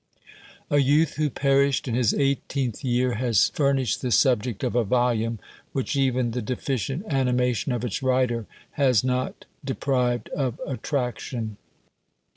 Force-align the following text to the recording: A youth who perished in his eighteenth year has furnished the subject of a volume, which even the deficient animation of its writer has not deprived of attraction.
A 0.71 0.79
youth 0.79 1.13
who 1.17 1.29
perished 1.29 1.87
in 1.87 1.93
his 1.93 2.11
eighteenth 2.15 2.83
year 2.83 3.13
has 3.17 3.49
furnished 3.49 4.01
the 4.01 4.09
subject 4.09 4.63
of 4.63 4.75
a 4.75 4.83
volume, 4.83 5.37
which 5.73 5.95
even 5.95 6.31
the 6.31 6.41
deficient 6.41 7.05
animation 7.13 7.71
of 7.71 7.85
its 7.85 8.01
writer 8.01 8.47
has 8.71 9.03
not 9.03 9.45
deprived 9.63 10.29
of 10.29 10.59
attraction. 10.65 11.57